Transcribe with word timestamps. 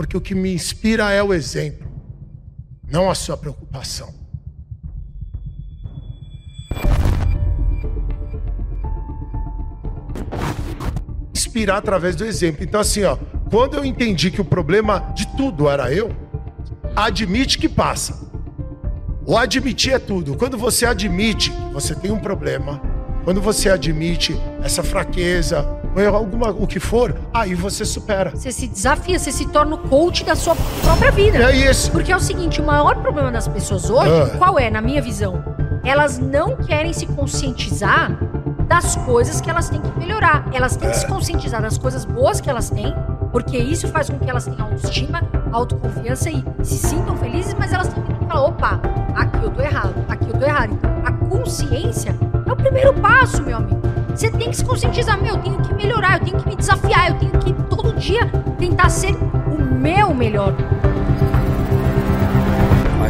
porque 0.00 0.16
o 0.16 0.20
que 0.20 0.34
me 0.34 0.50
inspira 0.50 1.10
é 1.10 1.22
o 1.22 1.34
exemplo, 1.34 1.86
não 2.90 3.10
a 3.10 3.14
sua 3.14 3.36
preocupação. 3.36 4.14
Inspirar 11.36 11.76
através 11.76 12.16
do 12.16 12.24
exemplo. 12.24 12.64
Então, 12.64 12.80
assim, 12.80 13.04
ó, 13.04 13.18
quando 13.50 13.76
eu 13.76 13.84
entendi 13.84 14.30
que 14.30 14.40
o 14.40 14.44
problema 14.44 15.00
de 15.14 15.26
tudo 15.36 15.68
era 15.68 15.92
eu, 15.92 16.16
admite 16.96 17.58
que 17.58 17.68
passa. 17.68 18.26
O 19.26 19.36
admitir 19.36 19.92
é 19.92 19.98
tudo. 19.98 20.34
Quando 20.34 20.56
você 20.56 20.86
admite 20.86 21.50
que 21.50 21.74
você 21.74 21.94
tem 21.94 22.10
um 22.10 22.18
problema, 22.18 22.80
quando 23.24 23.40
você 23.40 23.68
admite 23.68 24.38
essa 24.62 24.82
fraqueza, 24.82 25.66
ou 25.94 26.16
alguma, 26.16 26.50
o 26.50 26.66
que 26.66 26.78
for, 26.78 27.14
aí 27.32 27.54
você 27.54 27.84
supera. 27.84 28.30
Você 28.30 28.52
se 28.52 28.66
desafia, 28.66 29.18
você 29.18 29.32
se 29.32 29.46
torna 29.48 29.74
o 29.74 29.78
coach 29.78 30.24
da 30.24 30.36
sua 30.36 30.56
própria 30.82 31.10
vida. 31.10 31.38
É 31.38 31.70
isso. 31.70 31.90
Porque 31.90 32.12
é 32.12 32.16
o 32.16 32.20
seguinte, 32.20 32.60
o 32.60 32.64
maior 32.64 32.96
problema 32.96 33.30
das 33.30 33.48
pessoas 33.48 33.90
hoje, 33.90 34.10
ah. 34.10 34.38
qual 34.38 34.58
é, 34.58 34.70
na 34.70 34.80
minha 34.80 35.02
visão? 35.02 35.42
Elas 35.84 36.18
não 36.18 36.56
querem 36.56 36.92
se 36.92 37.06
conscientizar 37.06 38.18
das 38.70 38.94
coisas 38.94 39.40
que 39.40 39.50
elas 39.50 39.68
têm 39.68 39.80
que 39.80 39.98
melhorar. 39.98 40.48
Elas 40.52 40.76
têm 40.76 40.88
é. 40.88 40.92
que 40.92 40.98
se 40.98 41.06
conscientizar 41.06 41.60
das 41.60 41.76
coisas 41.76 42.04
boas 42.04 42.40
que 42.40 42.48
elas 42.48 42.70
têm, 42.70 42.94
porque 43.32 43.58
isso 43.58 43.88
faz 43.88 44.08
com 44.08 44.18
que 44.18 44.30
elas 44.30 44.44
tenham 44.44 44.62
autoestima, 44.62 45.22
autoconfiança 45.50 46.30
e 46.30 46.44
se 46.62 46.76
sintam 46.76 47.16
felizes, 47.16 47.54
mas 47.58 47.72
elas 47.72 47.88
têm 47.88 48.02
que 48.02 48.14
falar, 48.26 48.46
opa, 48.46 48.80
aqui 49.14 49.44
eu 49.44 49.50
tô 49.50 49.60
errado, 49.60 49.94
aqui 50.08 50.28
eu 50.28 50.38
tô 50.38 50.44
errado. 50.44 50.72
Então, 50.72 50.90
a 51.04 51.12
consciência 51.12 51.89
é 51.89 51.89
meu 53.42 53.58
amigo. 53.58 53.80
Você 54.14 54.30
tem 54.30 54.50
que 54.50 54.56
se 54.56 54.64
conscientizar, 54.64 55.20
meu, 55.20 55.36
eu 55.36 55.42
tenho 55.42 55.60
que 55.60 55.74
melhorar, 55.74 56.18
eu 56.18 56.24
tenho 56.24 56.38
que 56.38 56.48
me 56.48 56.56
desafiar, 56.56 57.10
eu 57.10 57.18
tenho 57.18 57.32
que 57.32 57.52
todo 57.64 57.92
dia 57.94 58.26
tentar 58.58 58.88
ser 58.88 59.14
o 59.14 59.62
meu 59.62 60.14
melhor 60.14 60.54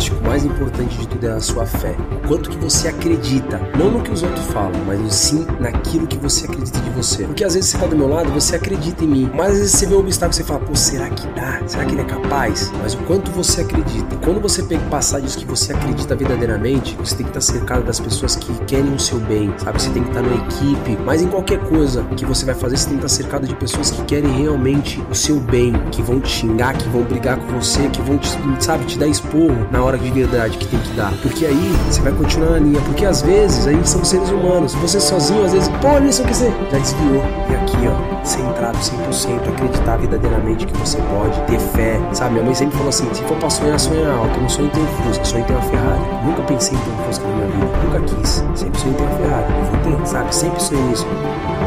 acho 0.00 0.12
que 0.12 0.24
o 0.24 0.26
mais 0.26 0.44
importante 0.46 0.96
de 0.96 1.06
tudo 1.06 1.26
é 1.26 1.32
a 1.32 1.40
sua 1.40 1.66
fé. 1.66 1.94
O 2.24 2.28
quanto 2.28 2.48
que 2.48 2.56
você 2.56 2.88
acredita, 2.88 3.60
não 3.78 3.90
no 3.90 4.00
que 4.00 4.10
os 4.10 4.22
outros 4.22 4.46
falam, 4.46 4.72
mas 4.86 5.14
sim 5.14 5.46
naquilo 5.60 6.06
que 6.06 6.16
você 6.16 6.46
acredita 6.46 6.80
de 6.80 6.90
você. 6.90 7.24
Porque 7.24 7.44
às 7.44 7.54
vezes 7.54 7.68
você 7.68 7.78
tá 7.78 7.86
do 7.86 7.94
meu 7.94 8.08
lado, 8.08 8.32
você 8.32 8.56
acredita 8.56 9.04
em 9.04 9.08
mim, 9.08 9.30
mas 9.34 9.52
às 9.52 9.58
vezes 9.58 9.72
você 9.72 9.86
vê 9.86 9.94
um 9.94 9.98
obstáculo 9.98 10.32
e 10.32 10.36
você 10.36 10.44
fala, 10.44 10.60
pô, 10.60 10.74
será 10.74 11.10
que 11.10 11.26
dá? 11.28 11.60
Será 11.66 11.84
que 11.84 11.92
ele 11.92 12.00
é 12.00 12.04
capaz? 12.04 12.72
Mas 12.80 12.94
o 12.94 12.98
quanto 12.98 13.30
você 13.30 13.60
acredita. 13.60 14.16
Quando 14.24 14.40
você 14.40 14.62
pega 14.62 14.82
passar 14.86 15.20
disso 15.20 15.36
que 15.36 15.44
você 15.44 15.74
acredita 15.74 16.16
verdadeiramente, 16.16 16.96
você 16.96 17.16
tem 17.16 17.26
que 17.26 17.36
estar 17.36 17.52
cercado 17.52 17.84
das 17.84 18.00
pessoas 18.00 18.36
que 18.36 18.52
querem 18.64 18.94
o 18.94 18.98
seu 18.98 19.18
bem, 19.20 19.52
sabe? 19.58 19.82
Você 19.82 19.90
tem 19.90 20.02
que 20.02 20.08
estar 20.08 20.22
numa 20.22 20.36
equipe, 20.46 20.96
mas 21.04 21.20
em 21.20 21.28
qualquer 21.28 21.58
coisa 21.68 22.02
que 22.16 22.24
você 22.24 22.46
vai 22.46 22.54
fazer, 22.54 22.78
você 22.78 22.88
tem 22.88 22.98
que 22.98 23.04
estar 23.04 23.22
cercado 23.22 23.46
de 23.46 23.54
pessoas 23.54 23.90
que 23.90 24.02
querem 24.04 24.30
realmente 24.30 25.02
o 25.10 25.14
seu 25.14 25.38
bem, 25.38 25.72
que 25.90 26.00
vão 26.00 26.20
te 26.20 26.30
xingar, 26.30 26.74
que 26.74 26.88
vão 26.88 27.02
brigar 27.02 27.36
com 27.36 27.60
você, 27.60 27.86
que 27.90 28.00
vão 28.00 28.16
te, 28.16 28.30
sabe, 28.60 28.86
te 28.86 28.98
dar 28.98 29.06
esporro 29.06 29.68
na 29.70 29.82
hora 29.82 29.89
hora 29.90 29.98
de 29.98 30.10
verdade 30.10 30.56
que 30.56 30.66
tem 30.66 30.78
que 30.78 30.92
dar. 30.92 31.12
Porque 31.22 31.44
aí 31.44 31.76
você 31.88 32.00
vai 32.00 32.12
continuar 32.12 32.52
na 32.52 32.58
linha. 32.58 32.80
Porque 32.82 33.04
às 33.04 33.22
vezes 33.22 33.66
a 33.66 33.72
gente 33.72 33.88
são 33.88 34.04
seres 34.04 34.30
humanos. 34.30 34.74
Você 34.74 35.00
sozinho, 35.00 35.44
às 35.44 35.52
vezes, 35.52 35.68
pô, 35.80 35.98
nisso 35.98 36.22
que 36.24 36.34
você 36.34 36.52
já 36.70 36.78
desviou. 36.78 37.24
E 37.50 37.54
aqui, 37.54 37.76
ó, 37.88 38.24
centrado 38.24 38.78
100%, 38.78 39.48
acreditar 39.48 39.96
verdadeiramente 39.96 40.66
que 40.66 40.78
você 40.78 40.98
pode, 40.98 41.40
ter 41.42 41.58
fé. 41.58 42.00
Sabe, 42.12 42.32
minha 42.32 42.44
mãe 42.44 42.54
sempre 42.54 42.76
falou 42.76 42.88
assim: 42.90 43.12
se 43.12 43.22
for 43.24 43.36
pra 43.38 43.50
sonhar, 43.50 43.78
sonha 43.78 44.12
alto. 44.12 44.34
Eu 44.36 44.42
não 44.42 44.48
sonho 44.48 44.70
ter 44.70 44.80
um 44.80 44.86
Fusca, 44.86 45.24
sonho 45.24 45.44
ter 45.44 45.52
uma 45.52 45.62
Ferrari. 45.62 46.00
Nunca 46.24 46.42
pensei 46.42 46.76
em 46.76 46.80
ter 46.80 46.90
um 46.90 47.04
Fusca 47.04 47.26
na 47.26 47.34
minha 47.34 47.48
vida. 47.48 47.66
Nunca 47.84 48.00
quis. 48.00 48.44
Sempre 48.54 48.80
sonhei 48.80 48.96
ter 48.96 49.02
uma 49.02 49.16
Ferrari. 49.16 49.52
Vou 49.70 49.98
ter, 49.98 50.06
sabe? 50.06 50.34
Sempre 50.34 50.62
sonhei 50.62 50.84
nisso. 50.84 51.06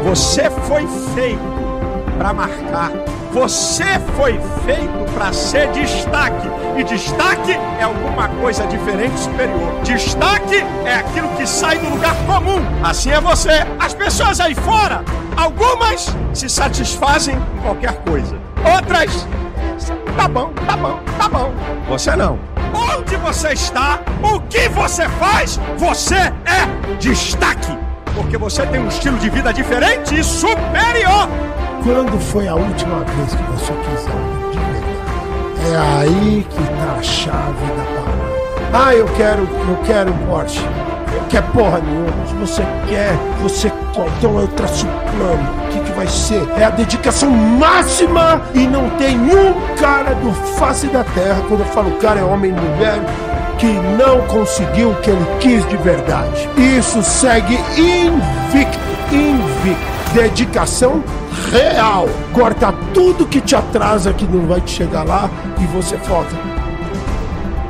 Você 0.05 0.49
foi 0.49 0.87
feito 1.13 1.41
para 2.17 2.33
marcar. 2.33 2.91
Você 3.34 4.00
foi 4.16 4.39
feito 4.64 5.12
para 5.12 5.34
ser 5.34 5.72
destaque. 5.72 6.48
E 6.78 6.84
destaque 6.84 7.52
é 7.80 7.84
alguma 7.84 8.28
coisa 8.30 8.66
diferente 8.67 9.20
superior. 9.20 9.81
Destaque 9.84 10.64
é 10.86 10.95
aquilo 10.98 11.28
que 11.30 11.48
sai 11.48 11.80
do 11.80 11.89
lugar 11.89 12.16
comum. 12.27 12.61
Assim 12.83 13.10
é 13.10 13.20
você. 13.20 13.66
As 13.80 13.92
pessoas 13.95 14.39
aí 14.39 14.54
fora, 14.54 15.04
algumas 15.36 16.16
se 16.32 16.48
satisfazem 16.48 17.36
com 17.36 17.61
qualquer 17.64 17.95
coisa. 18.04 18.38
Outras, 18.72 19.27
tá 20.16 20.27
bom, 20.27 20.54
tá 20.67 20.77
bom, 20.77 20.99
tá 21.17 21.27
bom. 21.27 21.52
Você 21.89 22.16
não. 22.16 22.38
Onde 22.72 23.16
você 23.16 23.54
está, 23.54 23.99
o 24.22 24.42
que 24.42 24.70
você 24.70 25.10
faz, 25.10 25.60
você 25.77 26.16
é 26.16 26.95
destaque. 26.99 27.76
Porque 28.14 28.38
você 28.38 28.64
tem 28.67 28.80
um 28.80 28.89
estilo 28.89 29.17
de 29.17 29.30
vida 29.32 29.52
diferente 29.52 30.20
e 30.20 30.23
superior. 30.23 31.27
Quando 31.83 32.17
foi 32.17 32.48
a 32.48 32.55
última 32.55 32.99
vez 32.99 33.36
que 33.36 33.44
você 33.52 33.73
quis 33.73 34.08
algo 34.08 34.52
de 34.52 34.58
verdade? 34.58 34.94
É 35.70 35.99
aí 35.99 36.48
que 36.49 36.64
tá 36.64 36.95
a 36.98 37.04
chave 37.04 37.66
da 37.76 37.83
parada. 37.83 38.88
Ah, 38.88 38.95
eu 38.95 39.05
quero, 39.17 39.42
eu 39.42 39.77
quero 39.86 40.11
um 40.11 40.17
Porsche. 40.20 40.61
Não 40.61 41.27
quer 41.27 41.43
porra 41.52 41.80
nenhuma. 41.80 42.26
Se 42.26 42.33
você 42.36 42.61
quer, 42.88 43.14
você 43.42 43.70
quer. 43.70 44.08
Então 44.17 44.39
eu 44.39 44.48
traço 44.48 44.88
plano. 44.88 45.66
O 45.66 45.70
que, 45.72 45.80
que 45.82 45.92
vai 45.92 46.08
ser? 46.08 46.48
É 46.58 46.64
a 46.64 46.70
dedicação 46.70 47.30
máxima 47.30 48.42
e 48.55 48.66
não 48.66 48.89
tem 48.92 49.20
um 49.20 49.76
cara 49.76 50.16
do 50.16 50.32
face 50.58 50.88
da 50.88 51.04
terra. 51.04 51.43
Quando 51.49 51.60
eu 51.60 51.67
falo 51.67 51.92
cara 51.98 52.22
é 52.22 52.23
homem 52.23 52.52
e 52.52 52.54
mulher, 52.54 53.02
que 53.58 53.67
não 54.02 54.22
conseguiu 54.27 54.92
o 54.92 54.95
que 55.02 55.10
ele 55.10 55.27
quis 55.42 55.67
de 55.67 55.76
verdade. 55.76 56.49
Isso 56.58 57.04
segue 57.04 57.55
invicto, 57.77 58.80
invicto. 59.11 60.02
Dedicação 60.13 61.03
real. 61.51 62.07
Corta 62.33 62.71
tudo 62.93 63.25
que 63.25 63.41
te 63.41 63.55
atrasa, 63.55 64.13
que 64.13 64.25
não 64.25 64.47
vai 64.47 64.61
te 64.61 64.71
chegar 64.71 65.03
lá 65.03 65.29
e 65.59 65.65
você 65.65 65.97
foca. 65.97 66.35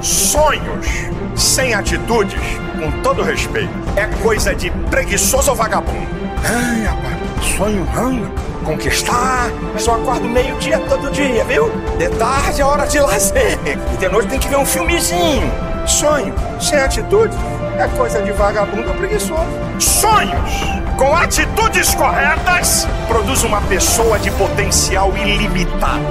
Sonhos 0.01 0.87
sem 1.35 1.73
atitudes, 1.73 2.41
com 2.77 2.91
todo 3.01 3.23
respeito, 3.23 3.71
é 3.95 4.05
coisa 4.21 4.53
de 4.53 4.69
preguiçoso 4.89 5.51
ou 5.51 5.55
vagabundo. 5.55 6.07
Ai, 6.43 6.83
rapaz, 6.83 7.55
sonho, 7.57 7.87
ai, 7.95 8.21
conquistar. 8.65 9.49
Mas 9.73 9.87
eu 9.87 9.95
acordo 9.95 10.27
meio-dia 10.27 10.79
todo 10.89 11.09
dia, 11.11 11.45
viu? 11.45 11.71
De 11.97 12.09
tarde 12.17 12.61
é 12.61 12.65
hora 12.65 12.85
de 12.85 12.99
lazer. 12.99 13.57
E 13.93 13.97
de 13.97 14.09
noite 14.09 14.27
tem 14.27 14.39
que 14.39 14.49
ver 14.49 14.57
um 14.57 14.65
filmezinho. 14.65 15.49
Sonho 15.87 16.33
sem 16.59 16.79
atitude 16.79 17.35
é 17.79 17.87
coisa 17.97 18.21
de 18.21 18.31
vagabundo 18.31 18.89
ou 18.89 18.95
preguiçoso. 18.95 19.47
Sonhos 19.79 20.83
com 20.97 21.15
atitudes 21.15 21.95
corretas, 21.95 22.87
produz 23.07 23.43
uma 23.43 23.61
pessoa 23.61 24.19
de 24.19 24.29
potencial 24.31 25.11
ilimitado. 25.17 26.03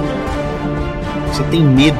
Você 1.27 1.43
tem 1.43 1.63
medo 1.63 1.97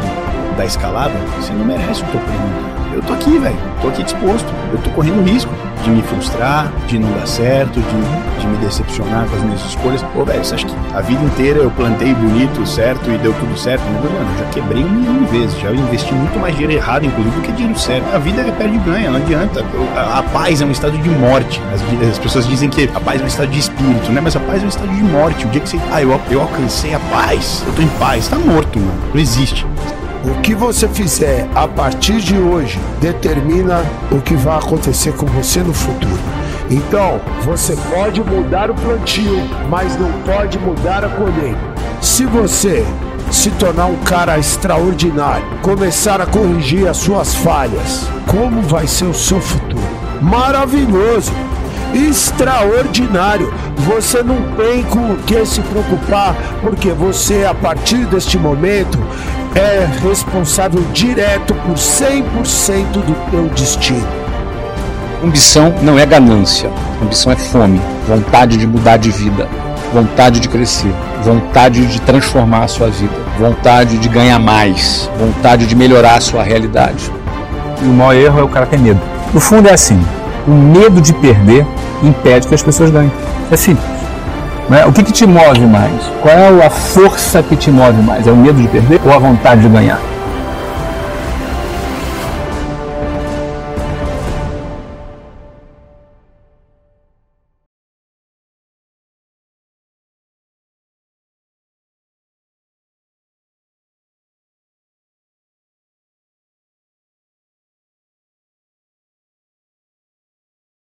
da 0.58 0.66
escalada? 0.66 1.14
Você 1.38 1.54
não 1.54 1.66
merece 1.66 2.04
o 2.04 2.06
teu 2.08 2.20
prêmio. 2.20 2.73
Eu 2.94 3.02
tô 3.02 3.14
aqui, 3.14 3.38
velho. 3.38 3.58
Tô 3.82 3.88
aqui 3.88 4.04
disposto. 4.04 4.48
Eu 4.72 4.80
tô 4.80 4.90
correndo 4.92 5.24
risco 5.24 5.52
de 5.84 5.90
me 5.90 6.02
frustrar, 6.02 6.72
de 6.88 6.98
não 6.98 7.12
dar 7.12 7.28
certo, 7.28 7.80
de, 7.80 8.40
de 8.42 8.48
me 8.48 8.58
decepcionar 8.58 9.26
com 9.28 9.36
as 9.36 9.44
minhas 9.44 9.66
escolhas. 9.66 10.02
Pô, 10.14 10.24
velho, 10.24 10.44
você 10.44 10.56
acha 10.56 10.66
que 10.66 10.74
a 10.94 11.02
vida 11.02 11.22
inteira 11.24 11.60
eu 11.60 11.72
plantei 11.72 12.14
bonito, 12.14 12.66
certo, 12.66 13.10
e 13.12 13.18
deu 13.18 13.34
tudo 13.34 13.58
certo? 13.58 13.84
Não, 13.84 14.12
mano, 14.12 14.38
já 14.40 14.46
quebrei 14.46 14.84
um 14.84 14.90
milhão 14.90 15.24
de 15.24 15.38
vezes. 15.38 15.60
Já 15.60 15.72
investi 15.72 16.14
muito 16.14 16.40
mais 16.40 16.54
dinheiro 16.56 16.74
errado, 16.74 17.06
inclusive, 17.06 17.36
do 17.36 17.42
que 17.42 17.52
dinheiro 17.52 17.78
certo. 17.78 18.16
A 18.16 18.18
vida 18.18 18.42
é 18.42 18.52
perde 18.52 18.76
e 18.76 18.80
ganha, 18.80 19.12
não 19.12 19.18
adianta. 19.18 19.66
A, 19.96 20.20
a, 20.20 20.24
paz 20.24 20.62
é 20.62 20.66
um 20.66 20.72
estado 20.72 20.98
de 20.98 21.10
morte. 21.10 21.62
As, 21.74 22.10
as, 22.10 22.20
pessoas 22.20 22.48
dizem 22.48 22.70
que 22.70 22.90
a 22.94 23.00
paz 23.00 23.20
é 23.20 23.24
um 23.24 23.28
estado 23.28 23.50
de 23.50 23.60
espírito, 23.60 24.12
né? 24.12 24.22
Mas 24.22 24.36
a 24.36 24.40
paz 24.40 24.62
é 24.62 24.66
um 24.66 24.70
estado 24.70 24.94
de 24.94 25.04
morte. 25.04 25.46
O 25.46 25.50
dia 25.50 25.60
que 25.60 25.70
você. 25.70 25.80
Ah, 25.92 26.02
eu, 26.02 26.20
eu 26.30 26.42
alcancei 26.42 26.94
a 26.94 27.00
paz, 27.00 27.64
eu 27.68 27.74
tô 27.74 27.82
em 27.82 27.88
paz. 28.00 28.28
Tá 28.28 28.38
morto, 28.38 28.80
mano. 28.80 28.94
Não 29.14 29.20
existe. 29.20 29.66
O 30.24 30.42
que 30.42 30.56
você 30.56 30.88
fizer 30.88 31.50
a 31.54 31.68
partir 31.68 32.22
de 32.22 32.38
hoje 32.38 32.80
determina 33.02 33.84
o 34.10 34.22
que 34.22 34.36
vai 34.36 34.58
acontecer 34.58 35.12
com 35.14 35.26
você 35.26 35.60
no 35.60 35.74
futuro. 35.74 36.18
Então, 36.70 37.20
você 37.42 37.76
pode 37.94 38.24
mudar 38.24 38.72
o 38.72 38.74
plantio, 38.74 39.44
mas 39.70 40.00
não 40.00 40.12
pode 40.22 40.58
mudar 40.60 41.04
a 41.04 41.10
colheita. 41.10 41.60
Se 42.02 42.26
você 42.26 42.86
se 43.30 43.52
tornar 43.52 43.88
um 43.88 43.98
cara 43.98 44.40
extraordinário, 44.40 45.46
começar 45.62 46.22
a 46.22 46.26
corrigir 46.26 46.88
as 46.88 46.98
suas 46.98 47.36
falhas, 47.36 48.08
como 48.26 48.62
vai 48.62 48.88
ser 48.88 49.06
o 49.06 49.14
seu 49.14 49.42
futuro? 49.42 49.84
Maravilhoso! 50.22 51.34
extraordinário. 51.94 53.54
Você 53.78 54.24
não 54.24 54.56
tem 54.56 54.84
com 54.84 55.12
o 55.12 55.18
que 55.18 55.46
se 55.46 55.62
preocupar, 55.62 56.36
porque 56.62 56.90
você, 56.92 57.46
a 57.46 57.54
partir 57.54 58.06
deste 58.06 58.38
momento, 58.38 58.98
é 59.56 59.88
responsável 60.08 60.84
direto 60.94 61.54
por 61.54 61.76
100% 61.76 62.92
do 62.92 63.32
teu 63.32 63.50
destino. 63.50 64.08
Ambição 65.24 65.74
não 65.82 65.98
é 65.98 66.06
ganância, 66.06 66.70
ambição 67.02 67.32
é 67.32 67.36
fome, 67.36 67.80
vontade 68.08 68.58
de 68.58 68.68
mudar 68.68 68.98
de 68.98 69.10
vida, 69.10 69.48
vontade 69.94 70.40
de 70.40 70.50
crescer, 70.50 70.94
vontade 71.24 71.86
de 71.86 72.02
transformar 72.02 72.64
a 72.64 72.68
sua 72.68 72.90
vida, 72.90 73.14
vontade 73.40 73.98
de 73.98 74.10
ganhar 74.10 74.40
mais, 74.40 75.10
vontade 75.18 75.66
de 75.66 75.76
melhorar 75.76 76.16
a 76.16 76.22
sua 76.22 76.44
realidade. 76.44 77.12
E 77.82 77.86
o 77.86 77.94
maior 77.94 78.16
erro 78.16 78.40
é 78.40 78.44
o 78.44 78.50
cara 78.50 78.66
ter 78.66 78.80
medo. 78.80 79.00
No 79.34 79.40
fundo 79.40 79.70
é 79.70 79.74
assim, 79.74 80.04
o 80.48 80.52
medo 80.52 81.00
de 81.00 81.14
perder 81.14 81.66
impede 82.02 82.48
que 82.48 82.56
as 82.56 82.64
pessoas 82.64 82.90
ganhem. 82.92 83.12
É 83.50 83.56
simples. 83.56 83.93
Né? 84.70 84.86
O 84.86 84.92
que, 84.92 85.04
que 85.04 85.12
te 85.12 85.26
move 85.26 85.66
mais? 85.66 86.12
Qual 86.22 86.34
é 86.34 86.66
a 86.66 86.70
força 86.70 87.44
que 87.44 87.56
te 87.56 87.70
move 87.70 88.02
mais? 88.02 88.28
É 88.28 88.32
o 88.32 88.36
medo 88.36 88.62
de 88.62 88.68
perder 88.68 89.02
ou 89.06 89.12
a 89.12 89.20
vontade 89.20 89.62
de 89.62 89.70
ganhar? 89.70 90.00